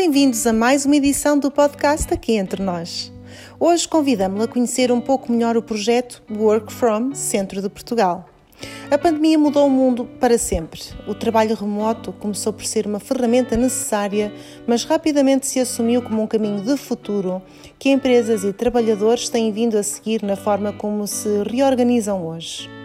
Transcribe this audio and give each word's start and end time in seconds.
Bem-vindos 0.00 0.46
a 0.46 0.52
mais 0.52 0.86
uma 0.86 0.94
edição 0.94 1.36
do 1.36 1.50
podcast 1.50 2.14
Aqui 2.14 2.34
Entre 2.34 2.62
Nós. 2.62 3.12
Hoje 3.58 3.88
convidamos-la 3.88 4.44
a 4.44 4.48
conhecer 4.48 4.92
um 4.92 5.00
pouco 5.00 5.32
melhor 5.32 5.56
o 5.56 5.62
projeto 5.62 6.22
Work 6.30 6.72
From 6.72 7.16
Centro 7.16 7.60
de 7.60 7.68
Portugal. 7.68 8.24
A 8.92 8.96
pandemia 8.96 9.36
mudou 9.36 9.66
o 9.66 9.70
mundo 9.70 10.08
para 10.20 10.38
sempre. 10.38 10.80
O 11.08 11.16
trabalho 11.16 11.56
remoto 11.56 12.12
começou 12.12 12.52
por 12.52 12.64
ser 12.64 12.86
uma 12.86 13.00
ferramenta 13.00 13.56
necessária, 13.56 14.32
mas 14.68 14.84
rapidamente 14.84 15.48
se 15.48 15.58
assumiu 15.58 16.00
como 16.00 16.22
um 16.22 16.28
caminho 16.28 16.62
de 16.62 16.76
futuro 16.76 17.42
que 17.76 17.90
empresas 17.90 18.44
e 18.44 18.52
trabalhadores 18.52 19.28
têm 19.28 19.50
vindo 19.50 19.76
a 19.76 19.82
seguir 19.82 20.22
na 20.22 20.36
forma 20.36 20.72
como 20.72 21.08
se 21.08 21.42
reorganizam 21.42 22.24
hoje. 22.24 22.77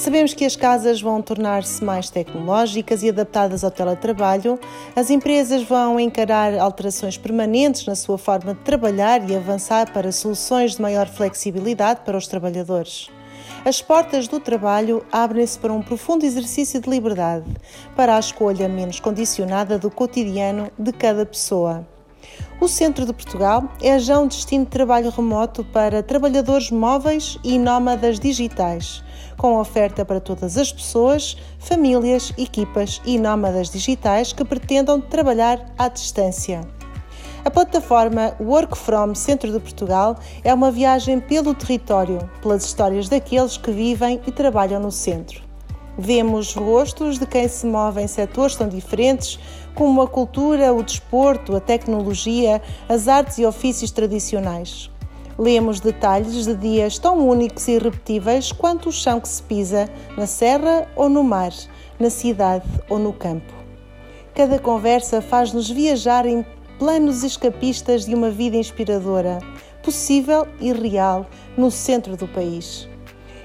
Sabemos 0.00 0.32
que 0.32 0.46
as 0.46 0.56
casas 0.56 1.02
vão 1.02 1.20
tornar-se 1.20 1.84
mais 1.84 2.08
tecnológicas 2.08 3.02
e 3.02 3.10
adaptadas 3.10 3.62
ao 3.62 3.70
teletrabalho, 3.70 4.58
as 4.96 5.10
empresas 5.10 5.62
vão 5.62 6.00
encarar 6.00 6.58
alterações 6.58 7.18
permanentes 7.18 7.84
na 7.84 7.94
sua 7.94 8.16
forma 8.16 8.54
de 8.54 8.60
trabalhar 8.60 9.28
e 9.28 9.36
avançar 9.36 9.92
para 9.92 10.10
soluções 10.10 10.76
de 10.76 10.80
maior 10.80 11.06
flexibilidade 11.06 12.00
para 12.02 12.16
os 12.16 12.26
trabalhadores. 12.26 13.10
As 13.62 13.82
portas 13.82 14.26
do 14.26 14.40
trabalho 14.40 15.04
abrem-se 15.12 15.58
para 15.58 15.70
um 15.70 15.82
profundo 15.82 16.24
exercício 16.24 16.80
de 16.80 16.88
liberdade, 16.88 17.44
para 17.94 18.16
a 18.16 18.20
escolha 18.20 18.70
menos 18.70 19.00
condicionada 19.00 19.78
do 19.78 19.90
cotidiano 19.90 20.70
de 20.78 20.92
cada 20.92 21.26
pessoa. 21.26 21.86
O 22.60 22.68
centro 22.68 23.06
de 23.06 23.12
Portugal 23.12 23.64
é 23.82 23.98
já 23.98 24.18
um 24.18 24.26
destino 24.26 24.64
de 24.64 24.70
trabalho 24.70 25.10
remoto 25.10 25.64
para 25.64 26.02
trabalhadores 26.02 26.70
móveis 26.70 27.38
e 27.42 27.58
nómadas 27.58 28.20
digitais 28.20 29.02
com 29.40 29.58
oferta 29.58 30.04
para 30.04 30.20
todas 30.20 30.58
as 30.58 30.70
pessoas, 30.70 31.34
famílias, 31.58 32.30
equipas 32.36 33.00
e 33.06 33.18
nómadas 33.18 33.70
digitais 33.70 34.34
que 34.34 34.44
pretendam 34.44 35.00
trabalhar 35.00 35.64
à 35.78 35.88
distância. 35.88 36.60
A 37.42 37.50
plataforma 37.50 38.34
Work 38.38 38.76
From 38.76 39.14
Centro 39.14 39.50
de 39.50 39.58
Portugal 39.58 40.18
é 40.44 40.52
uma 40.52 40.70
viagem 40.70 41.18
pelo 41.20 41.54
território, 41.54 42.18
pelas 42.42 42.66
histórias 42.66 43.08
daqueles 43.08 43.56
que 43.56 43.70
vivem 43.70 44.20
e 44.26 44.30
trabalham 44.30 44.78
no 44.78 44.92
centro. 44.92 45.49
Vemos 45.98 46.54
rostos 46.54 47.18
de 47.18 47.26
quem 47.26 47.48
se 47.48 47.66
move 47.66 48.00
em 48.00 48.06
setores 48.06 48.56
tão 48.56 48.68
diferentes 48.68 49.38
como 49.74 50.02
a 50.02 50.08
cultura, 50.08 50.72
o 50.72 50.82
desporto, 50.82 51.54
a 51.54 51.60
tecnologia, 51.60 52.62
as 52.88 53.08
artes 53.08 53.38
e 53.38 53.46
ofícios 53.46 53.90
tradicionais. 53.90 54.90
Lemos 55.38 55.80
detalhes 55.80 56.44
de 56.44 56.54
dias 56.54 56.98
tão 56.98 57.26
únicos 57.26 57.66
e 57.66 57.72
irrepetíveis 57.72 58.52
quanto 58.52 58.90
o 58.90 58.92
chão 58.92 59.20
que 59.20 59.28
se 59.28 59.42
pisa, 59.42 59.88
na 60.16 60.26
serra 60.26 60.86
ou 60.94 61.08
no 61.08 61.24
mar, 61.24 61.52
na 61.98 62.10
cidade 62.10 62.66
ou 62.88 62.98
no 62.98 63.12
campo. 63.12 63.52
Cada 64.34 64.58
conversa 64.58 65.20
faz-nos 65.20 65.68
viajar 65.68 66.26
em 66.26 66.44
planos 66.78 67.24
escapistas 67.24 68.06
de 68.06 68.14
uma 68.14 68.30
vida 68.30 68.56
inspiradora, 68.56 69.38
possível 69.82 70.46
e 70.60 70.72
real, 70.72 71.26
no 71.56 71.70
centro 71.70 72.16
do 72.16 72.28
país. 72.28 72.88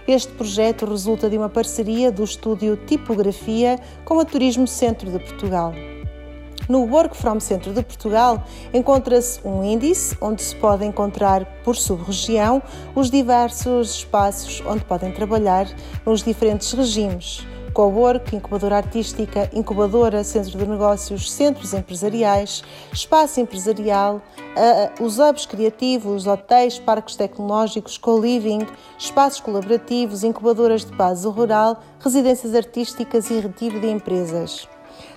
Este 0.07 0.31
projeto 0.33 0.85
resulta 0.85 1.27
de 1.27 1.35
uma 1.35 1.49
parceria 1.49 2.11
do 2.11 2.23
estúdio 2.23 2.77
Tipografia 2.77 3.79
com 4.03 4.19
a 4.19 4.25
Turismo 4.25 4.67
Centro 4.67 5.09
de 5.09 5.17
Portugal. 5.17 5.73
No 6.69 6.83
Work 6.83 7.17
From 7.17 7.39
Centro 7.39 7.73
de 7.73 7.81
Portugal 7.81 8.43
encontra-se 8.71 9.39
um 9.43 9.63
índice 9.63 10.15
onde 10.21 10.43
se 10.43 10.55
pode 10.57 10.85
encontrar 10.85 11.45
por 11.63 11.75
sub-região 11.75 12.61
os 12.93 13.09
diversos 13.09 13.95
espaços 13.95 14.61
onde 14.67 14.85
podem 14.85 15.11
trabalhar 15.11 15.67
nos 16.05 16.21
diferentes 16.21 16.71
regimes. 16.73 17.43
Cowork, 17.75 18.33
incubadora 18.33 18.77
artística, 18.77 19.49
incubadora, 19.53 20.23
centro 20.23 20.57
de 20.57 20.65
negócios, 20.65 21.29
centros 21.29 21.73
empresariais, 21.73 22.63
espaço 22.93 23.41
empresarial, 23.41 24.21
os 25.01 25.19
hubs 25.19 25.45
criativos, 25.45 26.25
hotéis, 26.25 26.79
parques 26.79 27.17
tecnológicos, 27.17 27.97
co-living, 27.97 28.65
espaços 28.97 29.41
colaborativos, 29.41 30.23
incubadoras 30.23 30.85
de 30.85 30.95
base 30.95 31.27
rural, 31.27 31.81
residências 31.99 32.55
artísticas 32.55 33.29
e 33.29 33.41
retiro 33.41 33.81
de 33.81 33.91
empresas. 33.91 34.69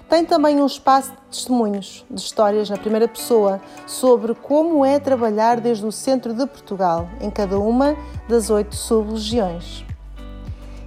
Tem 0.09 0.25
também 0.25 0.61
um 0.61 0.67
espaço 0.67 1.13
de 1.13 1.19
testemunhos, 1.31 2.05
de 2.11 2.21
histórias 2.21 2.69
na 2.69 2.77
primeira 2.77 3.07
pessoa, 3.07 3.61
sobre 3.87 4.35
como 4.35 4.85
é 4.85 4.99
trabalhar 4.99 5.61
desde 5.61 5.87
o 5.87 5.93
centro 5.93 6.35
de 6.35 6.45
Portugal, 6.45 7.09
em 7.21 7.31
cada 7.31 7.57
uma 7.61 7.95
das 8.29 8.51
oito 8.51 8.75
sub-regiões. 8.75 9.87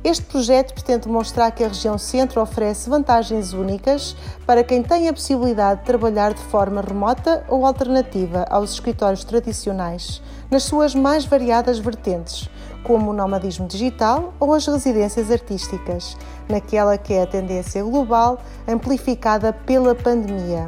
Este 0.03 0.23
projeto 0.23 0.73
pretende 0.73 1.07
mostrar 1.07 1.51
que 1.51 1.63
a 1.63 1.67
região 1.67 1.95
centro 1.95 2.41
oferece 2.41 2.89
vantagens 2.89 3.53
únicas 3.53 4.15
para 4.47 4.63
quem 4.63 4.81
tem 4.81 5.07
a 5.07 5.13
possibilidade 5.13 5.81
de 5.81 5.85
trabalhar 5.85 6.33
de 6.33 6.41
forma 6.41 6.81
remota 6.81 7.45
ou 7.47 7.67
alternativa 7.67 8.43
aos 8.49 8.73
escritórios 8.73 9.23
tradicionais, 9.23 10.19
nas 10.49 10.63
suas 10.63 10.95
mais 10.95 11.23
variadas 11.25 11.77
vertentes, 11.77 12.49
como 12.83 13.11
o 13.11 13.13
nomadismo 13.13 13.67
digital 13.67 14.33
ou 14.39 14.55
as 14.55 14.65
residências 14.65 15.29
artísticas, 15.29 16.17
naquela 16.49 16.97
que 16.97 17.13
é 17.13 17.21
a 17.21 17.27
tendência 17.27 17.83
global 17.83 18.39
amplificada 18.67 19.53
pela 19.53 19.93
pandemia. 19.93 20.67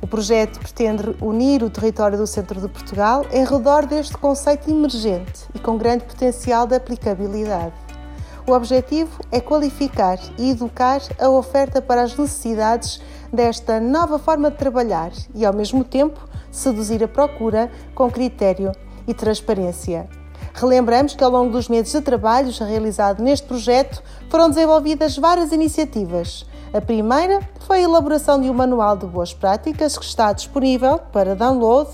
O 0.00 0.06
projeto 0.06 0.60
pretende 0.60 1.16
unir 1.20 1.64
o 1.64 1.68
território 1.68 2.16
do 2.16 2.28
centro 2.28 2.60
de 2.60 2.68
Portugal 2.68 3.26
em 3.32 3.44
redor 3.44 3.86
deste 3.86 4.16
conceito 4.16 4.70
emergente 4.70 5.48
e 5.52 5.58
com 5.58 5.76
grande 5.76 6.04
potencial 6.04 6.64
de 6.64 6.76
aplicabilidade. 6.76 7.89
O 8.50 8.52
objetivo 8.52 9.20
é 9.30 9.40
qualificar 9.40 10.18
e 10.36 10.50
educar 10.50 11.00
a 11.20 11.28
oferta 11.28 11.80
para 11.80 12.02
as 12.02 12.16
necessidades 12.16 13.00
desta 13.32 13.78
nova 13.78 14.18
forma 14.18 14.50
de 14.50 14.56
trabalhar 14.56 15.12
e, 15.32 15.46
ao 15.46 15.52
mesmo 15.52 15.84
tempo, 15.84 16.28
seduzir 16.50 17.00
a 17.04 17.06
procura 17.06 17.70
com 17.94 18.10
critério 18.10 18.72
e 19.06 19.14
transparência. 19.14 20.08
Relembramos 20.52 21.14
que 21.14 21.22
ao 21.22 21.30
longo 21.30 21.52
dos 21.52 21.68
meses 21.68 21.92
de 21.92 22.00
trabalho 22.00 22.50
realizado 22.50 23.22
neste 23.22 23.46
projeto 23.46 24.02
foram 24.28 24.50
desenvolvidas 24.50 25.16
várias 25.16 25.52
iniciativas. 25.52 26.44
A 26.74 26.80
primeira 26.80 27.48
foi 27.68 27.78
a 27.78 27.82
elaboração 27.82 28.40
de 28.40 28.50
um 28.50 28.54
manual 28.54 28.96
de 28.96 29.06
boas 29.06 29.32
práticas 29.32 29.96
que 29.96 30.04
está 30.04 30.32
disponível 30.32 30.98
para 31.12 31.36
download 31.36 31.88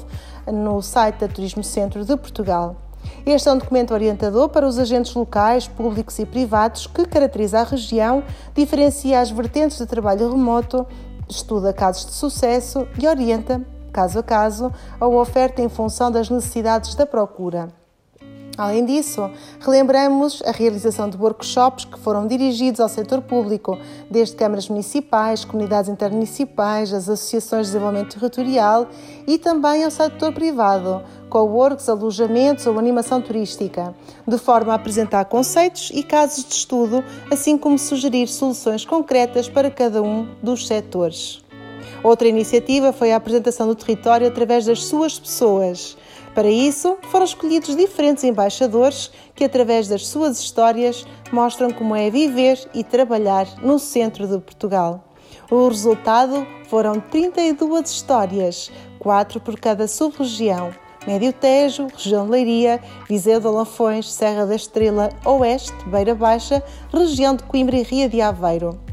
no 0.50 0.80
site 0.80 1.18
da 1.18 1.28
Turismo 1.28 1.62
Centro 1.62 2.02
de 2.02 2.16
Portugal. 2.16 2.85
Este 3.24 3.48
é 3.48 3.52
um 3.52 3.58
documento 3.58 3.92
orientador 3.92 4.48
para 4.48 4.66
os 4.66 4.78
agentes 4.78 5.14
locais, 5.14 5.66
públicos 5.66 6.18
e 6.18 6.26
privados 6.26 6.86
que 6.86 7.04
caracteriza 7.04 7.60
a 7.60 7.64
região, 7.64 8.22
diferencia 8.54 9.20
as 9.20 9.30
vertentes 9.30 9.78
de 9.78 9.86
trabalho 9.86 10.30
remoto, 10.30 10.86
estuda 11.28 11.72
casos 11.72 12.06
de 12.06 12.12
sucesso 12.12 12.86
e 12.98 13.06
orienta, 13.06 13.60
caso 13.92 14.18
a 14.18 14.22
caso, 14.22 14.72
a 15.00 15.06
oferta 15.06 15.62
em 15.62 15.68
função 15.68 16.10
das 16.10 16.30
necessidades 16.30 16.94
da 16.94 17.06
procura. 17.06 17.85
Além 18.56 18.86
disso, 18.86 19.30
relembramos 19.60 20.42
a 20.46 20.50
realização 20.50 21.10
de 21.10 21.16
workshops 21.18 21.84
que 21.84 21.98
foram 21.98 22.26
dirigidos 22.26 22.80
ao 22.80 22.88
setor 22.88 23.20
público, 23.20 23.78
desde 24.10 24.34
câmaras 24.34 24.68
municipais, 24.68 25.44
comunidades 25.44 25.90
intermunicipais, 25.90 26.92
as 26.92 27.06
associações 27.06 27.66
de 27.66 27.72
desenvolvimento 27.72 28.18
territorial 28.18 28.88
e 29.26 29.36
também 29.36 29.84
ao 29.84 29.90
setor 29.90 30.32
privado, 30.32 31.02
co-works, 31.28 31.86
alojamentos 31.88 32.66
ou 32.66 32.78
animação 32.78 33.20
turística, 33.20 33.94
de 34.26 34.38
forma 34.38 34.72
a 34.72 34.76
apresentar 34.76 35.26
conceitos 35.26 35.90
e 35.92 36.02
casos 36.02 36.42
de 36.44 36.54
estudo, 36.54 37.04
assim 37.30 37.58
como 37.58 37.78
sugerir 37.78 38.26
soluções 38.26 38.86
concretas 38.86 39.50
para 39.50 39.70
cada 39.70 40.02
um 40.02 40.28
dos 40.42 40.66
setores. 40.66 41.44
Outra 42.02 42.28
iniciativa 42.28 42.92
foi 42.92 43.12
a 43.12 43.16
apresentação 43.16 43.66
do 43.66 43.74
território 43.74 44.26
através 44.26 44.64
das 44.64 44.84
suas 44.84 45.18
pessoas 45.18 45.96
para 46.36 46.50
isso, 46.50 46.98
foram 47.10 47.24
escolhidos 47.24 47.74
diferentes 47.74 48.22
embaixadores 48.22 49.10
que, 49.34 49.42
através 49.42 49.88
das 49.88 50.06
suas 50.06 50.38
histórias, 50.38 51.06
mostram 51.32 51.70
como 51.70 51.96
é 51.96 52.10
viver 52.10 52.62
e 52.74 52.84
trabalhar 52.84 53.46
no 53.62 53.78
centro 53.78 54.26
de 54.28 54.38
Portugal. 54.38 55.02
O 55.50 55.66
resultado 55.66 56.46
foram 56.68 57.00
32 57.00 57.88
histórias, 57.88 58.70
quatro 58.98 59.40
por 59.40 59.58
cada 59.58 59.88
sub-região. 59.88 60.74
Médio 61.06 61.32
Tejo, 61.32 61.86
Região 61.86 62.26
de 62.26 62.32
Leiria, 62.32 62.82
Viseu 63.08 63.40
de 63.40 63.46
Lafões, 63.46 64.12
Serra 64.12 64.44
da 64.44 64.56
Estrela, 64.56 65.08
Oeste, 65.24 65.72
Beira 65.86 66.14
Baixa, 66.14 66.62
Região 66.92 67.34
de 67.34 67.44
Coimbra 67.44 67.76
e 67.76 67.82
Ria 67.82 68.10
de 68.10 68.20
Aveiro. 68.20 68.85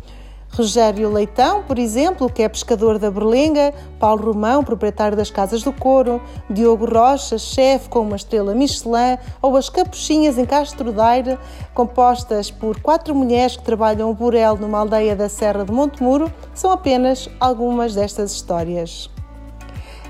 Rogério 0.55 1.11
Leitão, 1.11 1.63
por 1.63 1.79
exemplo, 1.79 2.29
que 2.29 2.43
é 2.43 2.47
pescador 2.47 2.99
da 2.99 3.09
Berlenga, 3.09 3.73
Paulo 3.99 4.31
Romão, 4.31 4.63
proprietário 4.63 5.17
das 5.17 5.31
Casas 5.31 5.63
do 5.63 5.73
Couro, 5.73 6.21
Diogo 6.47 6.85
Rocha, 6.85 7.39
chefe 7.39 7.89
com 7.89 8.01
uma 8.01 8.15
estrela 8.15 8.53
Michelin, 8.53 9.17
ou 9.41 9.57
as 9.57 9.67
Capuchinhas 9.67 10.37
em 10.37 10.45
Castro 10.45 10.91
Daire, 10.91 11.39
compostas 11.73 12.51
por 12.51 12.79
quatro 12.79 13.15
mulheres 13.15 13.57
que 13.57 13.63
trabalham 13.63 14.11
o 14.11 14.13
burel 14.13 14.55
numa 14.55 14.77
aldeia 14.77 15.15
da 15.15 15.27
Serra 15.27 15.65
de 15.65 15.71
Montemuro, 15.71 16.31
são 16.53 16.71
apenas 16.71 17.27
algumas 17.39 17.95
destas 17.95 18.31
histórias. 18.31 19.09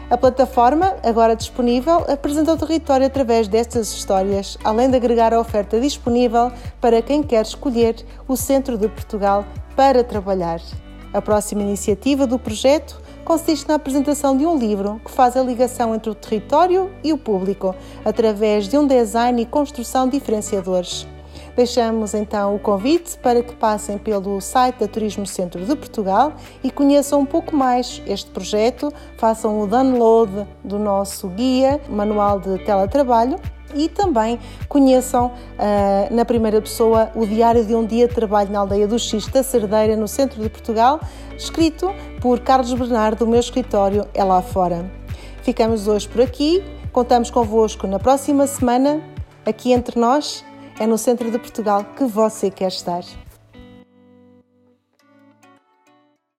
A 0.09 0.17
plataforma, 0.17 0.93
agora 1.01 1.35
disponível, 1.35 2.05
apresenta 2.11 2.51
o 2.51 2.57
território 2.57 3.07
através 3.07 3.47
destas 3.47 3.87
histórias, 3.87 4.57
além 4.63 4.89
de 4.89 4.97
agregar 4.97 5.33
a 5.33 5.39
oferta 5.39 5.79
disponível 5.79 6.51
para 6.81 7.01
quem 7.01 7.23
quer 7.23 7.43
escolher 7.43 7.95
o 8.27 8.35
centro 8.35 8.77
de 8.77 8.89
Portugal 8.89 9.45
para 9.75 10.03
trabalhar. 10.03 10.61
A 11.13 11.21
próxima 11.21 11.61
iniciativa 11.61 12.25
do 12.25 12.39
projeto 12.39 12.99
consiste 13.23 13.67
na 13.67 13.75
apresentação 13.75 14.35
de 14.35 14.45
um 14.45 14.57
livro 14.57 14.99
que 15.05 15.11
faz 15.11 15.37
a 15.37 15.43
ligação 15.43 15.93
entre 15.93 16.09
o 16.09 16.15
território 16.15 16.91
e 17.03 17.13
o 17.13 17.17
público, 17.17 17.75
através 18.03 18.67
de 18.67 18.77
um 18.77 18.87
design 18.87 19.41
e 19.41 19.45
construção 19.45 20.09
diferenciadores. 20.09 21.07
Deixamos 21.55 22.15
então 22.15 22.55
o 22.55 22.59
convite 22.59 23.15
para 23.19 23.43
que 23.43 23.55
passem 23.55 23.99
pelo 23.99 24.41
site 24.41 24.79
da 24.79 24.87
Turismo 24.87 25.25
Centro 25.25 25.63
de 25.63 25.75
Portugal 25.75 26.33
e 26.63 26.71
conheçam 26.71 27.19
um 27.19 27.25
pouco 27.25 27.55
mais 27.55 28.01
este 28.07 28.31
projeto, 28.31 28.91
façam 29.17 29.61
o 29.61 29.67
download 29.67 30.47
do 30.63 30.79
nosso 30.79 31.27
guia, 31.29 31.79
manual 31.89 32.39
de 32.39 32.57
teletrabalho 32.65 33.39
e 33.75 33.89
também 33.89 34.39
conheçam 34.67 35.27
uh, 35.27 36.13
na 36.13 36.25
primeira 36.25 36.61
pessoa 36.61 37.11
o 37.15 37.25
Diário 37.25 37.65
de 37.65 37.75
um 37.75 37.85
Dia 37.85 38.07
de 38.07 38.13
Trabalho 38.13 38.51
na 38.51 38.59
Aldeia 38.59 38.87
do 38.87 38.97
X 38.97 39.27
da 39.27 39.43
Cerdeira, 39.43 39.95
no 39.95 40.07
centro 40.07 40.41
de 40.41 40.49
Portugal, 40.49 40.99
escrito 41.37 41.93
por 42.21 42.39
Carlos 42.39 42.73
Bernardo, 42.73 43.19
do 43.19 43.27
meu 43.27 43.39
escritório 43.39 44.07
é 44.13 44.23
lá 44.23 44.41
fora. 44.41 44.89
Ficamos 45.41 45.87
hoje 45.87 46.07
por 46.07 46.21
aqui, 46.21 46.63
contamos 46.91 47.29
convosco 47.29 47.85
na 47.87 47.99
próxima 47.99 48.47
semana, 48.47 49.01
aqui 49.45 49.71
entre 49.73 49.99
nós, 49.99 50.43
é 50.79 50.87
no 50.87 50.97
centro 50.97 51.29
de 51.29 51.37
Portugal 51.37 51.85
que 51.95 52.05
você 52.05 52.49
quer 52.49 52.69
estar. 52.69 53.22